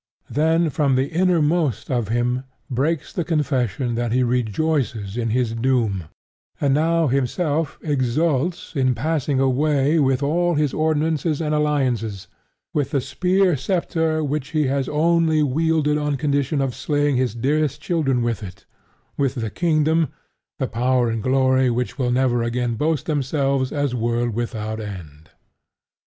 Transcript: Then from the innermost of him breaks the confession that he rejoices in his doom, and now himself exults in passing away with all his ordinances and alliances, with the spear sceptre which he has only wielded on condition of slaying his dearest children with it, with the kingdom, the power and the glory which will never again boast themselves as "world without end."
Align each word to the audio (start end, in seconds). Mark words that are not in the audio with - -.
Then 0.31 0.71
from 0.71 0.95
the 0.95 1.09
innermost 1.11 1.91
of 1.91 2.07
him 2.07 2.43
breaks 2.71 3.13
the 3.13 3.23
confession 3.23 3.93
that 3.93 4.11
he 4.11 4.23
rejoices 4.23 5.15
in 5.15 5.29
his 5.29 5.53
doom, 5.53 6.05
and 6.59 6.73
now 6.73 7.05
himself 7.05 7.77
exults 7.83 8.75
in 8.75 8.95
passing 8.95 9.39
away 9.39 9.99
with 9.99 10.23
all 10.23 10.55
his 10.55 10.73
ordinances 10.73 11.39
and 11.39 11.53
alliances, 11.53 12.27
with 12.73 12.89
the 12.89 12.99
spear 12.99 13.55
sceptre 13.55 14.23
which 14.23 14.47
he 14.57 14.65
has 14.65 14.89
only 14.89 15.43
wielded 15.43 15.99
on 15.99 16.17
condition 16.17 16.61
of 16.61 16.73
slaying 16.73 17.15
his 17.17 17.35
dearest 17.35 17.79
children 17.79 18.23
with 18.23 18.41
it, 18.41 18.65
with 19.17 19.35
the 19.35 19.51
kingdom, 19.51 20.07
the 20.57 20.65
power 20.67 21.09
and 21.11 21.23
the 21.23 21.29
glory 21.29 21.69
which 21.69 21.99
will 21.99 22.09
never 22.09 22.41
again 22.41 22.73
boast 22.73 23.05
themselves 23.05 23.71
as 23.71 23.93
"world 23.93 24.31
without 24.33 24.79
end." 24.79 25.29